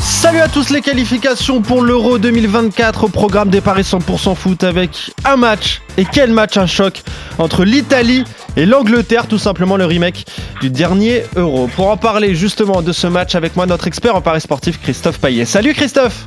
Salut 0.00 0.40
à 0.40 0.48
tous 0.48 0.70
les 0.70 0.80
qualifications 0.80 1.60
pour 1.62 1.82
l'Euro 1.82 2.18
2024 2.18 3.04
au 3.04 3.08
programme 3.08 3.50
des 3.50 3.60
paris 3.60 3.82
100% 3.82 4.34
foot 4.34 4.64
avec 4.64 5.12
un 5.24 5.36
match 5.36 5.82
et 5.96 6.04
quel 6.04 6.32
match 6.32 6.56
un 6.56 6.66
choc 6.66 7.02
entre 7.38 7.64
l'Italie 7.64 8.24
et 8.56 8.66
l'Angleterre, 8.66 9.26
tout 9.28 9.38
simplement 9.38 9.76
le 9.76 9.84
remake 9.84 10.24
du 10.60 10.70
dernier 10.70 11.24
Euro. 11.36 11.68
Pour 11.68 11.88
en 11.90 11.96
parler 11.96 12.34
justement 12.34 12.82
de 12.82 12.92
ce 12.92 13.06
match 13.06 13.34
avec 13.34 13.56
moi, 13.56 13.66
notre 13.66 13.86
expert 13.86 14.16
en 14.16 14.20
paris 14.20 14.40
sportif 14.40 14.80
Christophe 14.80 15.18
Payet. 15.18 15.44
Salut 15.44 15.74
Christophe 15.74 16.26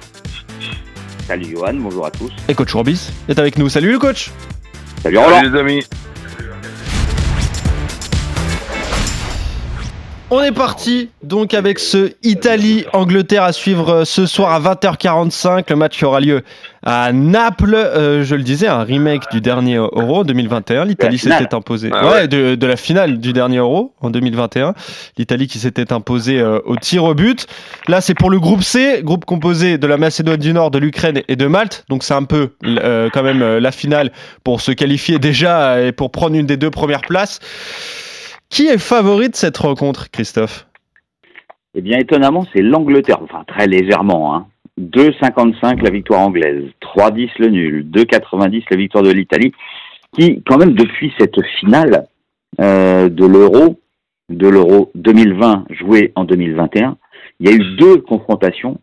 Salut 1.28 1.50
Johan, 1.52 1.74
bonjour 1.76 2.06
à 2.06 2.12
tous. 2.12 2.32
Et 2.48 2.54
coach 2.54 2.72
Courbis 2.72 3.10
est 3.28 3.40
avec 3.40 3.58
nous. 3.58 3.68
Salut 3.70 3.92
le 3.92 4.00
coach 4.00 4.32
Salut 5.02 5.18
Roland 5.18 5.42
les 5.42 5.60
amis. 5.60 5.84
On 10.32 10.42
est 10.42 10.52
parti 10.52 11.12
donc 11.22 11.54
avec 11.54 11.78
ce 11.78 12.14
Italie-Angleterre 12.24 13.44
à 13.44 13.54
suivre 13.54 13.90
euh, 13.90 14.06
ce 14.06 14.26
soir 14.26 14.54
à 14.54 14.74
20h45. 14.74 15.66
Le 15.70 15.76
match 15.76 16.00
qui 16.00 16.04
aura 16.04 16.20
lieu 16.20 16.42
à 16.84 17.14
Naples. 17.14 17.76
Euh, 17.76 18.24
je 18.24 18.34
le 18.34 18.42
disais, 18.42 18.66
un 18.66 18.84
remake 18.84 19.32
du 19.32 19.40
dernier 19.40 19.76
Euro 19.76 20.22
en 20.22 20.24
2021. 20.24 20.86
L'Italie 20.86 21.20
s'était 21.20 21.54
imposée. 21.54 21.92
Ah 21.94 22.08
ouais, 22.08 22.12
ouais. 22.14 22.28
de, 22.28 22.56
de 22.56 22.66
la 22.66 22.76
finale 22.76 23.20
du 23.20 23.34
dernier 23.34 23.58
Euro 23.58 23.94
en 24.02 24.10
2021. 24.10 24.74
L'Italie 25.20 25.46
qui 25.48 25.60
s'était 25.60 25.94
imposée 25.94 26.40
euh, 26.40 26.58
au 26.66 26.76
tir 26.76 27.04
au 27.04 27.14
but. 27.14 27.46
Là, 27.88 28.02
c'est 28.02 28.16
pour 28.16 28.32
le 28.32 28.40
groupe 28.40 28.64
C, 28.64 29.02
groupe 29.04 29.26
composé 29.26 29.78
de 29.78 29.86
la 29.86 29.98
Macédoine 29.98 30.38
du 30.38 30.54
Nord, 30.54 30.72
de 30.72 30.80
l'Ukraine 30.80 31.22
et 31.28 31.36
de 31.36 31.46
Malte. 31.46 31.86
Donc 31.88 32.04
c'est 32.04 32.16
un 32.16 32.24
peu 32.24 32.50
euh, 32.66 33.12
quand 33.14 33.22
même 33.22 33.58
la 33.60 33.72
finale 33.72 34.12
pour 34.44 34.60
se 34.60 34.72
qualifier 34.72 35.20
déjà 35.20 35.80
et 35.84 35.92
pour 35.92 36.10
prendre 36.10 36.36
une 36.36 36.48
des 36.48 36.58
deux 36.58 36.72
premières 36.72 37.02
places. 37.02 37.40
Qui 38.50 38.68
est 38.68 38.78
favori 38.78 39.30
de 39.30 39.36
cette 39.36 39.58
rencontre, 39.58 40.10
Christophe? 40.12 40.68
Eh 41.74 41.82
bien, 41.82 41.98
étonnamment, 42.00 42.46
c'est 42.54 42.62
l'Angleterre, 42.62 43.20
enfin 43.22 43.44
très 43.46 43.68
légèrement. 43.68 44.36
Hein. 44.36 44.48
2,55 44.80 45.82
la 45.84 45.90
victoire 45.90 46.22
anglaise, 46.22 46.64
3,10 46.82 47.30
le 47.40 47.48
nul, 47.48 47.86
2,90 47.92 48.64
la 48.70 48.78
victoire 48.78 49.04
de 49.04 49.12
l'Italie, 49.12 49.54
qui, 50.14 50.42
quand 50.48 50.58
même, 50.58 50.74
depuis 50.74 51.14
cette 51.18 51.42
finale 51.60 52.08
euh, 52.62 53.10
de 53.10 53.26
l'Euro, 53.26 53.80
de 54.30 54.48
l'Euro 54.48 54.92
2020 54.96 55.66
joué 55.72 56.12
en 56.16 56.24
2021, 56.24 56.98
il 57.40 57.50
y 57.50 57.52
a 57.52 57.56
eu 57.56 57.76
deux 57.76 57.98
confrontations. 57.98 58.80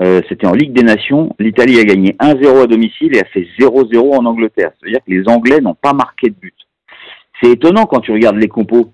Euh, 0.00 0.20
C'était 0.28 0.46
en 0.46 0.54
Ligue 0.54 0.72
des 0.72 0.82
Nations. 0.82 1.34
L'Italie 1.38 1.78
a 1.78 1.84
gagné 1.84 2.16
1-0 2.20 2.62
à 2.62 2.66
domicile 2.66 3.14
et 3.14 3.20
a 3.20 3.24
fait 3.24 3.46
0-0 3.58 4.16
en 4.16 4.24
Angleterre. 4.24 4.72
C'est-à-dire 4.80 5.00
que 5.04 5.10
les 5.10 5.28
Anglais 5.28 5.60
n'ont 5.60 5.74
pas 5.74 5.92
marqué 5.92 6.30
de 6.30 6.34
but. 6.34 6.54
C'est 7.40 7.50
étonnant 7.50 7.86
quand 7.86 8.00
tu 8.00 8.12
regardes 8.12 8.36
les 8.36 8.48
compos. 8.48 8.90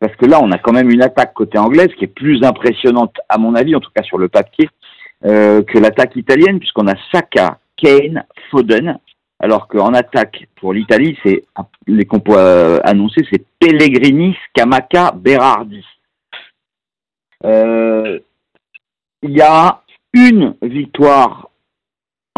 Parce 0.00 0.14
que 0.16 0.26
là, 0.26 0.40
on 0.40 0.52
a 0.52 0.58
quand 0.58 0.72
même 0.72 0.90
une 0.90 1.02
attaque 1.02 1.34
côté 1.34 1.58
anglaise 1.58 1.92
qui 1.98 2.04
est 2.04 2.14
plus 2.14 2.44
impressionnante, 2.44 3.16
à 3.28 3.38
mon 3.38 3.54
avis, 3.54 3.74
en 3.74 3.80
tout 3.80 3.90
cas 3.94 4.02
sur 4.02 4.18
le 4.18 4.28
papier, 4.28 4.68
euh, 5.24 5.62
que 5.62 5.78
l'attaque 5.78 6.14
italienne, 6.16 6.60
puisqu'on 6.60 6.86
a 6.86 6.94
Saka, 7.10 7.58
Kane, 7.76 8.24
Foden, 8.50 8.98
alors 9.40 9.68
qu'en 9.68 9.94
attaque 9.94 10.48
pour 10.56 10.72
l'Italie, 10.72 11.18
c'est 11.24 11.44
les 11.86 12.04
compos 12.04 12.36
euh, 12.36 12.78
annoncés, 12.84 13.26
c'est 13.30 13.44
Pellegrini, 13.58 14.36
Scamacca, 14.48 15.12
Berardi. 15.12 15.84
Euh, 17.44 18.18
Il 19.22 19.30
y 19.30 19.40
a 19.40 19.82
une 20.12 20.54
victoire 20.62 21.47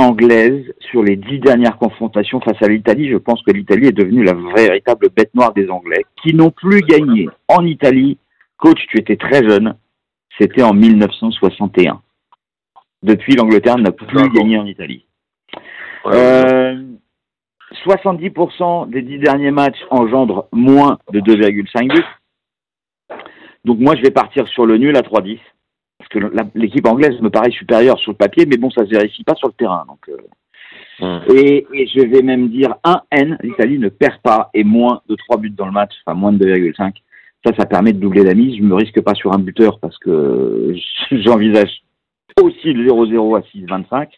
anglaise 0.01 0.73
sur 0.91 1.03
les 1.03 1.17
dix 1.17 1.39
dernières 1.39 1.79
confrontations 1.79 2.41
face 2.41 2.61
à 2.63 2.69
l'Italie. 2.69 3.09
Je 3.11 3.17
pense 3.17 3.43
que 3.43 3.51
l'Italie 3.53 3.89
est 3.89 3.93
devenue 3.93 4.25
la 4.25 4.35
véritable 4.35 5.09
bête 5.15 5.35
noire 5.35 5.53
des 5.53 5.69
Anglais, 5.69 6.05
qui 6.23 6.35
n'ont 6.35 6.51
plus 6.51 6.81
gagné 6.83 7.29
en 7.49 7.65
Italie. 7.65 8.19
Coach, 8.57 8.81
tu 8.89 8.99
étais 8.99 9.17
très 9.17 9.47
jeune. 9.49 9.75
C'était 10.39 10.63
en 10.63 10.73
1961. 10.73 12.01
Depuis, 13.03 13.35
l'Angleterre 13.35 13.79
n'a 13.79 13.93
plus 13.93 14.29
gagné 14.31 14.59
en 14.59 14.67
Italie. 14.67 15.07
Ouais, 16.05 16.13
Euh, 16.15 16.83
70% 17.85 18.91
des 18.91 19.03
dix 19.03 19.19
derniers 19.19 19.51
matchs 19.51 19.79
engendrent 19.91 20.49
moins 20.53 20.99
de 21.13 21.21
2,5 21.21 21.89
buts. 21.89 22.05
Donc 23.65 23.79
moi, 23.79 23.95
je 23.97 24.03
vais 24.03 24.11
partir 24.11 24.47
sur 24.49 24.67
le 24.67 24.77
nul 24.77 24.97
à 24.97 25.03
3-10. 25.03 25.39
Parce 26.13 26.33
que 26.33 26.59
l'équipe 26.59 26.87
anglaise 26.87 27.21
me 27.21 27.31
paraît 27.31 27.51
supérieure 27.51 27.99
sur 27.99 28.13
le 28.13 28.17
papier, 28.17 28.47
mais 28.47 28.57
bon, 28.57 28.71
ça 28.71 28.85
se 28.85 28.91
vérifie 28.91 29.25
pas 29.25 29.35
sur 29.35 29.49
le 29.49 29.55
terrain. 29.55 29.85
Donc, 29.87 30.09
euh, 30.09 30.17
Hum. 31.01 31.23
et, 31.35 31.67
et 31.73 31.87
je 31.87 32.01
vais 32.01 32.21
même 32.21 32.49
dire 32.49 32.75
1N, 32.85 33.39
l'Italie 33.43 33.79
ne 33.79 33.89
perd 33.89 34.19
pas 34.23 34.51
et 34.53 34.65
moins 34.65 35.01
de 35.09 35.15
3 35.15 35.39
buts 35.39 35.51
dans 35.51 35.65
le 35.65 35.73
match, 35.73 35.93
enfin 36.05 36.15
moins 36.15 36.33
de 36.33 36.45
2,5. 36.45 36.93
Ça, 37.45 37.55
ça 37.59 37.65
permet 37.65 37.95
de 37.95 37.99
doubler 37.99 38.23
la 38.23 38.35
mise. 38.35 38.59
Je 38.59 38.63
me 38.63 38.75
risque 38.75 39.01
pas 39.01 39.15
sur 39.15 39.33
un 39.33 39.39
buteur 39.39 39.79
parce 39.81 39.97
que 39.99 40.75
j'envisage 41.11 41.83
aussi 42.43 42.75
le 42.75 42.87
0-0 42.91 43.37
à 43.37 43.41
6,25. 43.41 44.09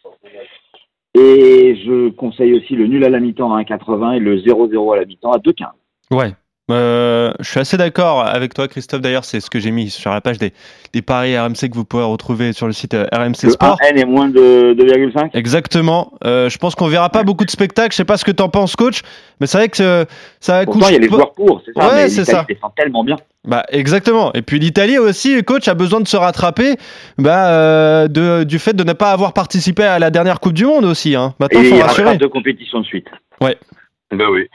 Et 1.14 1.76
je 1.84 2.08
conseille 2.10 2.54
aussi 2.54 2.74
le 2.74 2.86
nul 2.86 3.04
à 3.04 3.10
la 3.10 3.20
mi-temps 3.20 3.54
à 3.54 3.62
1,80 3.62 4.16
et 4.16 4.18
le 4.18 4.38
0-0 4.38 4.94
à 4.94 4.96
la 4.96 5.04
mi-temps 5.04 5.30
à 5.30 5.38
2,15. 5.38 5.66
Ouais. 6.10 6.32
Euh, 6.72 7.32
je 7.40 7.48
suis 7.48 7.60
assez 7.60 7.76
d'accord 7.76 8.26
avec 8.26 8.54
toi, 8.54 8.66
Christophe. 8.68 9.00
D'ailleurs, 9.00 9.24
c'est 9.24 9.40
ce 9.40 9.50
que 9.50 9.60
j'ai 9.60 9.70
mis 9.70 9.90
sur 9.90 10.10
la 10.10 10.20
page 10.20 10.38
des, 10.38 10.52
des 10.92 11.02
paris 11.02 11.38
RMC 11.38 11.68
que 11.70 11.74
vous 11.74 11.84
pouvez 11.84 12.02
retrouver 12.02 12.52
sur 12.52 12.66
le 12.66 12.72
site 12.72 12.94
euh, 12.94 13.06
RMC 13.12 13.44
Le 13.44 13.50
Sport. 13.50 13.78
1N 13.80 13.98
est 13.98 14.04
moins 14.04 14.28
de 14.28 14.74
2,5 14.78 15.30
Exactement. 15.34 16.12
Euh, 16.24 16.48
je 16.48 16.58
pense 16.58 16.74
qu'on 16.74 16.88
verra 16.88 17.10
pas 17.10 17.22
beaucoup 17.24 17.44
de 17.44 17.50
spectacles. 17.50 17.92
Je 17.92 17.96
sais 17.96 18.04
pas 18.04 18.16
ce 18.16 18.24
que 18.24 18.30
t'en 18.30 18.48
penses, 18.48 18.76
coach, 18.76 19.02
mais 19.40 19.46
c'est 19.46 19.58
vrai 19.58 19.68
que 19.68 19.82
euh, 19.82 20.04
ça 20.40 20.64
Pourtant, 20.64 20.88
il 20.88 20.92
y 20.92 20.96
a 20.96 20.98
les 21.00 21.08
joueurs 21.08 21.32
pour, 21.32 21.62
c'est 21.64 21.72
ça. 21.78 21.94
Ouais, 21.94 22.08
c'est 22.08 22.24
ça. 22.24 22.44
défend 22.48 22.70
tellement 22.70 23.04
bien. 23.04 23.16
Bah 23.44 23.64
exactement. 23.70 24.32
Et 24.34 24.42
puis 24.42 24.60
l'Italie 24.60 24.98
aussi, 24.98 25.34
le 25.34 25.42
coach 25.42 25.66
a 25.66 25.74
besoin 25.74 26.00
de 26.00 26.06
se 26.06 26.16
rattraper, 26.16 26.76
bah, 27.18 27.48
euh, 27.50 28.06
de, 28.08 28.44
du 28.44 28.60
fait 28.60 28.72
de 28.72 28.84
ne 28.84 28.92
pas 28.92 29.10
avoir 29.10 29.32
participé 29.32 29.82
à 29.82 29.98
la 29.98 30.10
dernière 30.10 30.38
Coupe 30.38 30.52
du 30.52 30.64
Monde 30.64 30.84
aussi. 30.84 31.16
Hein. 31.16 31.34
Maintenant, 31.40 31.60
Et 31.60 31.64
faut 31.64 31.74
il 31.74 31.78
y 31.78 31.82
rassurer. 31.82 32.16
deux 32.18 32.28
compétitions 32.28 32.80
de 32.80 32.86
suite. 32.86 33.08
Ben 33.40 34.28
oui. 34.30 34.48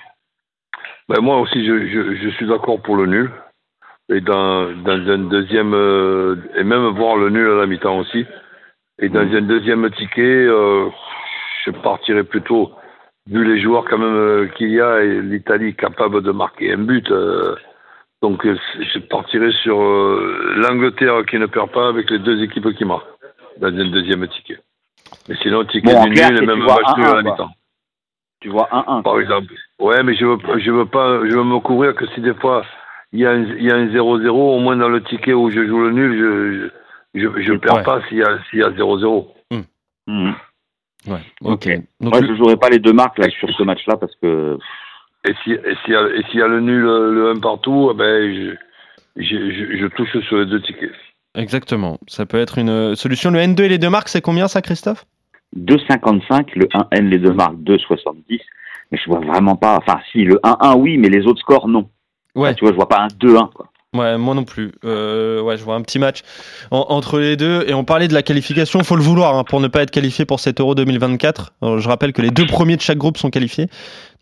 Ben 1.09 1.21
moi 1.21 1.39
aussi, 1.39 1.65
je, 1.65 1.87
je, 1.87 2.15
je 2.15 2.29
suis 2.31 2.47
d'accord 2.47 2.81
pour 2.81 2.97
le 2.97 3.05
nul. 3.05 3.31
Et 4.09 4.21
dans, 4.21 4.71
dans 4.83 5.11
un 5.11 5.17
deuxième, 5.17 5.73
euh, 5.73 6.35
et 6.55 6.63
même 6.63 6.87
voir 6.95 7.17
le 7.17 7.29
nul 7.29 7.49
à 7.49 7.55
la 7.55 7.65
mi-temps 7.65 7.99
aussi. 7.99 8.25
Et 8.99 9.09
dans 9.09 9.19
un 9.21 9.41
deuxième 9.41 9.89
ticket, 9.91 10.21
euh, 10.47 10.89
je 11.65 11.71
partirais 11.71 12.23
plutôt, 12.23 12.71
vu 13.29 13.43
les 13.43 13.61
joueurs 13.61 13.85
quand 13.85 13.97
même 13.97 14.15
euh, 14.15 14.47
qu'il 14.55 14.69
y 14.69 14.81
a 14.81 15.01
et 15.03 15.21
l'Italie 15.21 15.75
capable 15.75 16.21
de 16.23 16.31
marquer 16.31 16.73
un 16.73 16.77
but. 16.77 17.09
euh, 17.11 17.55
donc 18.21 18.45
euh, 18.45 18.57
je 18.79 18.99
partirais 18.99 19.51
sur 19.63 19.79
euh, 19.79 20.53
l'Angleterre 20.57 21.23
qui 21.29 21.37
ne 21.37 21.45
perd 21.45 21.71
pas 21.71 21.89
avec 21.89 22.09
les 22.09 22.19
deux 22.19 22.41
équipes 22.41 22.73
qui 22.75 22.85
marquent 22.85 23.05
dans 23.59 23.67
un 23.67 23.91
deuxième 23.91 24.27
ticket. 24.27 24.57
Mais 25.29 25.35
sinon, 25.41 25.63
ticket 25.65 25.93
Bon, 25.93 26.03
du 26.05 26.09
nul 26.11 26.43
et 26.43 26.45
même 26.45 26.59
match 26.59 26.97
nul 26.97 27.05
1-1, 27.05 27.11
à 27.11 27.15
la 27.15 27.21
mi-temps 27.23 27.51
Tu 28.47 28.53
vois 28.53 28.69
1-1. 28.71 29.03
par 29.03 29.19
exemple. 29.19 29.53
Ouais, 29.79 30.01
mais 30.03 30.15
je 30.15 30.25
veux, 30.25 30.37
je 30.59 30.71
veux 30.71 30.85
pas, 30.85 31.19
je 31.27 31.35
veux 31.35 31.43
me 31.43 31.59
couvrir 31.59 31.93
que 31.95 32.05
si 32.15 32.21
des 32.21 32.33
fois 32.33 32.63
il 33.11 33.19
y 33.19 33.25
a 33.25 33.31
un, 33.31 33.43
il 33.43 33.63
y 33.63 33.71
a 33.71 33.75
un 33.75 33.87
0-0, 33.87 34.29
au 34.29 34.59
moins 34.59 34.77
dans 34.77 34.87
le 34.87 35.03
ticket 35.03 35.33
où 35.33 35.49
je 35.51 35.67
joue 35.67 35.81
le 35.81 35.91
nul, 35.91 36.17
je, 37.13 37.19
je, 37.19 37.27
je, 37.37 37.41
je 37.41 37.53
perds 37.53 37.75
Ouais. 37.75 37.83
pas 37.83 38.01
s'il 38.07 38.19
y 38.19 38.23
a, 38.23 38.37
s'il 38.49 38.59
y 38.59 38.63
a 38.63 38.69
0-0. 38.69 39.27
Mhm. 39.51 40.33
Ouais. 41.07 41.19
Ok. 41.41 41.67
Donc, 41.99 42.13
Moi, 42.13 42.21
je 42.25 42.35
jouerai 42.35 42.55
pas 42.55 42.69
les 42.69 42.79
deux 42.79 42.93
marques 42.93 43.17
là 43.17 43.29
sur 43.29 43.49
ce 43.49 43.63
match-là 43.63 43.97
parce 43.97 44.15
que 44.21 44.57
Et 45.27 45.33
si, 45.43 45.51
et 45.51 45.75
s'il 45.83 45.93
y 45.93 45.97
a, 45.97 46.07
et 46.07 46.23
s'il 46.29 46.39
y 46.39 46.43
a 46.43 46.47
le 46.47 46.61
nul, 46.61 46.85
euh, 46.87 47.11
le 47.11 47.29
1 47.31 47.39
partout, 47.41 47.89
eh 47.93 47.97
ben, 47.97 48.33
je, 48.33 49.21
je, 49.21 49.51
je, 49.51 49.77
je 49.77 49.87
touche 49.87 50.17
sur 50.27 50.37
les 50.37 50.45
deux 50.45 50.61
tickets. 50.61 50.91
Exactement. 51.35 51.99
Ça 52.07 52.25
peut 52.25 52.37
être 52.39 52.57
une 52.57 52.69
euh, 52.69 52.95
solution. 52.95 53.29
Le 53.31 53.39
N2 53.39 53.61
et 53.63 53.69
les 53.69 53.77
deux 53.77 53.89
marques, 53.89 54.07
c'est 54.09 54.21
combien 54.21 54.47
ça, 54.47 54.61
Christophe? 54.61 55.03
2,55, 55.55 56.47
le 56.55 56.65
1N, 56.65 57.09
les 57.09 57.17
deux 57.19 57.33
marques 57.33 57.57
2,70. 57.63 58.39
Mais 58.91 58.97
je 59.03 59.09
vois 59.09 59.19
vraiment 59.19 59.55
pas. 59.55 59.77
Enfin, 59.77 59.99
si, 60.11 60.23
le 60.23 60.39
1-1, 60.43 60.75
oui, 60.77 60.97
mais 60.97 61.09
les 61.09 61.25
autres 61.25 61.39
scores, 61.41 61.67
non. 61.67 61.89
Ouais. 62.35 62.49
Enfin, 62.49 62.53
tu 62.53 62.63
vois, 62.65 62.71
je 62.71 62.75
vois 62.77 62.87
pas 62.89 62.99
un 63.01 63.07
2-1. 63.07 63.49
Quoi. 63.53 63.67
Ouais, 63.95 64.17
moi 64.17 64.35
non 64.35 64.43
plus. 64.43 64.71
Euh, 64.85 65.41
ouais, 65.41 65.57
je 65.57 65.63
vois 65.63 65.75
un 65.75 65.81
petit 65.81 65.97
match 65.97 66.21
en- 66.71 66.85
entre 66.89 67.19
les 67.19 67.35
deux. 67.35 67.63
Et 67.67 67.73
on 67.73 67.83
parlait 67.83 68.07
de 68.07 68.13
la 68.13 68.21
qualification, 68.21 68.83
faut 68.83 68.95
le 68.95 69.01
vouloir 69.01 69.35
hein, 69.35 69.43
pour 69.43 69.59
ne 69.59 69.67
pas 69.67 69.81
être 69.81 69.91
qualifié 69.91 70.25
pour 70.25 70.39
cet 70.39 70.59
Euro 70.59 70.75
2024. 70.75 71.53
Alors, 71.61 71.79
je 71.79 71.87
rappelle 71.89 72.13
que 72.13 72.21
les 72.21 72.29
deux 72.29 72.45
premiers 72.45 72.75
de 72.75 72.81
chaque 72.81 72.97
groupe 72.97 73.17
sont 73.17 73.29
qualifiés. 73.29 73.67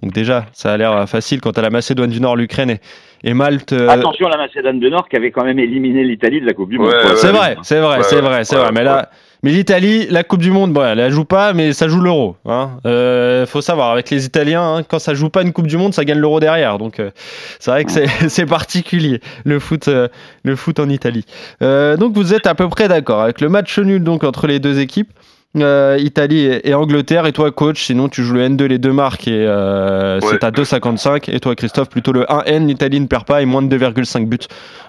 Donc 0.02 0.14
déjà, 0.14 0.46
ça 0.54 0.72
a 0.74 0.78
l'air 0.78 0.92
euh, 0.92 1.06
facile 1.08 1.42
quant 1.42 1.52
à 1.52 1.62
la 1.62 1.70
Macédoine 1.72 2.10
du 2.12 2.22
Nord, 2.22 2.36
l'Ukraine 2.38 2.70
et, 2.70 2.80
et 3.24 3.34
Malte. 3.34 3.74
euh, 3.74 3.90
Attention 3.90 4.28
à 4.28 4.30
la 4.32 4.38
Macédoine 4.38 4.80
du 4.80 4.90
Nord 4.90 5.10
qui 5.10 5.16
avait 5.18 5.32
quand 5.32 5.44
même 5.44 5.60
éliminé 5.60 6.04
l'Italie 6.04 6.40
de 6.42 6.46
la 6.46 6.54
Coupe 6.54 6.70
du 6.70 6.78
Monde. 6.78 6.88
Ouais, 6.88 7.02
quoi. 7.02 7.12
ouais, 7.12 7.16
c'est 7.18 7.28
ouais. 7.28 7.34
vrai, 7.34 7.58
c'est 7.64 7.80
vrai, 7.80 7.98
Ouais, 7.98 8.04
c'est 8.04 8.16
ouais, 8.16 8.22
vrai, 8.22 8.44
c'est 8.46 8.56
ouais, 8.56 8.62
vrai. 8.62 8.72
Mais 8.72 8.80
ouais. 8.80 8.86
là, 8.86 9.10
Mais 9.46 9.52
l'Italie, 9.52 10.08
la 10.10 10.24
Coupe 10.24 10.42
du 10.42 10.50
Monde, 10.50 10.74
bon, 10.74 10.84
elle 10.84 10.98
la 10.98 11.12
joue 11.12 11.24
pas, 11.24 11.54
mais 11.54 11.72
ça 11.72 11.88
joue 11.88 12.02
l'Euro. 12.02 12.36
Hein. 12.48 12.80
Euh, 12.88 13.46
faut 13.46 13.62
savoir, 13.62 13.92
avec 13.92 14.10
les 14.10 14.26
Italiens, 14.26 14.78
hein, 14.78 14.82
quand 14.82 14.98
ça 14.98 15.14
joue 15.14 15.30
pas 15.30 15.44
une 15.44 15.54
Coupe 15.54 15.68
du 15.68 15.78
Monde, 15.78 15.94
ça 15.94 16.04
gagne 16.04 16.18
l'Euro 16.18 16.40
derrière. 16.40 16.80
Donc 16.80 17.00
euh, 17.00 17.12
c'est 17.60 17.70
vrai 17.70 17.86
que 17.86 17.92
c'est, 17.92 18.08
c'est 18.28 18.48
particulier 18.48 19.22
le 19.44 19.60
foot, 19.60 19.88
euh, 19.88 20.08
le 20.42 20.56
foot 20.56 20.80
en 20.80 20.90
Italie. 20.90 21.26
Euh, 21.62 21.96
donc 21.96 22.16
vous 22.16 22.34
êtes 22.34 22.48
à 22.48 22.56
peu 22.56 22.68
près 22.70 22.88
d'accord 22.88 23.22
avec 23.22 23.40
le 23.40 23.50
match 23.50 23.78
nul 23.78 24.04
donc 24.04 24.24
entre 24.24 24.48
les 24.48 24.58
deux 24.58 24.80
équipes. 24.80 25.12
Euh, 25.58 25.98
Italie 26.00 26.42
et, 26.46 26.70
et 26.70 26.74
Angleterre. 26.74 27.26
Et 27.26 27.32
toi 27.32 27.52
coach 27.52 27.86
sinon 27.86 28.10
tu 28.10 28.24
joues 28.24 28.34
le 28.34 28.48
N2 28.50 28.64
les 28.66 28.78
deux 28.78 28.92
marques. 28.92 29.28
Et 29.28 29.46
euh, 29.48 30.20
Ouais. 30.22 30.28
c'est 30.32 30.44
à 30.44 30.52
2,55 30.52 31.30
et 31.34 31.40
toi 31.40 31.56
Christophe 31.56 31.90
plutôt 31.90 32.12
le 32.12 32.24
1N 32.24 32.66
l'Italie 32.68 33.00
ne 33.00 33.06
perd 33.08 33.26
pas 33.26 33.42
et 33.42 33.46
moins 33.46 33.62
de 33.62 33.78
2,5 33.78 34.26
buts 34.26 34.38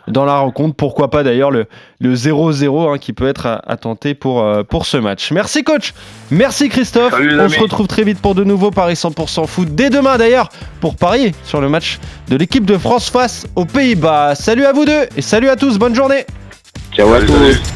dans 0.09 0.25
la 0.25 0.39
rencontre. 0.39 0.75
Pourquoi 0.77 1.11
pas 1.11 1.23
d'ailleurs 1.23 1.51
le, 1.51 1.67
le 2.01 2.15
0-0 2.15 2.95
hein, 2.95 2.99
qui 2.99 3.13
peut 3.13 3.27
être 3.29 3.47
à, 3.47 3.63
à 3.67 3.77
tenter 3.77 4.15
pour, 4.15 4.43
euh, 4.43 4.63
pour 4.63 4.87
ce 4.87 4.97
match. 4.97 5.31
Merci 5.33 5.63
coach. 5.65 5.95
Merci 6.31 6.69
Christophe. 6.69 7.13
Salut, 7.13 7.41
on 7.41 7.49
se 7.49 7.61
retrouve 7.61 7.87
très 7.87 8.03
vite 8.05 8.21
pour 8.21 8.35
de 8.35 8.45
nouveaux 8.45 8.71
Paris 8.71 8.95
100% 8.95 9.47
foot. 9.47 9.69
Dès 9.75 9.91
demain 9.91 10.17
d'ailleurs 10.19 10.49
pour 10.81 10.97
parier 10.97 11.33
sur 11.45 11.61
le 11.61 11.69
match 11.69 11.99
de 12.29 12.37
l'équipe 12.37 12.65
de 12.65 12.77
France 12.79 13.09
face 13.11 13.47
aux 13.57 13.65
Pays-Bas. 13.65 14.35
Salut 14.35 14.65
à 14.65 14.73
vous 14.73 14.85
deux 14.85 15.07
et 15.17 15.23
salut 15.23 15.49
à 15.49 15.57
tous. 15.57 15.79
Bonne 15.79 15.95
journée. 15.95 16.25
Ciao 16.93 17.13
à 17.13 17.21
Salut, 17.21 17.27
tous. 17.27 17.76